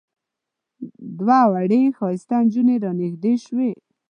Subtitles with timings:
[1.19, 3.71] دوه وړې ښایسته نجونې را نږدې شوې.